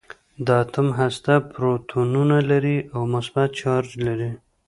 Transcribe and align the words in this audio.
د 0.45 0.47
اتوم 0.63 0.87
هسته 0.99 1.33
پروتونونه 1.51 2.37
لري 2.51 2.77
او 2.95 3.01
مثبت 3.13 3.49
چارج 3.61 3.89
لري. 4.07 4.31